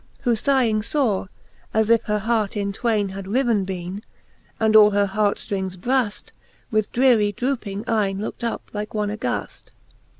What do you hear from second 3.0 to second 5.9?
e Had riven bene, and all her hart ftrings